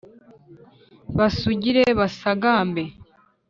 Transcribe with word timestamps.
basugire 1.17 1.83
basagambe 1.99 2.83